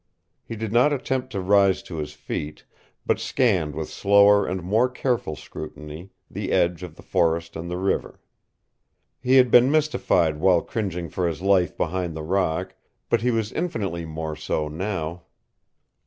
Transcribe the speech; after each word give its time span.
He 0.43 0.55
did 0.55 0.71
not 0.73 0.91
attempt 0.91 1.31
to 1.31 1.39
rise 1.39 1.83
to 1.83 1.97
his 1.97 2.13
feet, 2.13 2.65
but 3.05 3.19
scanned 3.19 3.75
with 3.75 3.87
slower 3.87 4.47
and 4.47 4.63
more 4.63 4.89
careful 4.89 5.35
scrutiny 5.35 6.09
the 6.27 6.51
edge 6.51 6.81
of 6.81 6.95
the 6.95 7.03
forest 7.03 7.55
and 7.55 7.69
the 7.69 7.77
river. 7.77 8.19
He 9.21 9.35
had 9.35 9.51
been 9.51 9.69
mystified 9.69 10.37
while 10.37 10.63
cringing 10.63 11.07
for 11.09 11.27
his 11.27 11.43
life 11.43 11.77
behind 11.77 12.15
the 12.17 12.23
rock, 12.23 12.73
but 13.11 13.21
he 13.21 13.29
was 13.29 13.51
infinitely 13.51 14.05
more 14.07 14.35
so 14.35 14.67
now. 14.67 15.21